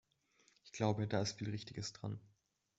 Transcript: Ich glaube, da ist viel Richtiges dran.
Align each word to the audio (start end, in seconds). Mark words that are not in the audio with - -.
Ich 0.63 0.71
glaube, 0.71 1.05
da 1.07 1.21
ist 1.21 1.37
viel 1.37 1.51
Richtiges 1.51 1.93
dran. 1.93 2.19